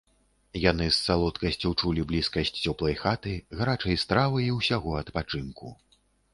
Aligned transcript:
Яны 0.61 0.87
з 0.91 0.95
салодкасцю 1.07 1.69
чулі 1.83 2.07
блізкасць 2.13 2.53
цёплай 2.63 2.97
хаты, 3.03 3.35
гарачай 3.61 4.03
стравы 4.07 4.37
і 4.49 4.51
ўсяго 4.59 4.99
адпачынку. 5.05 5.67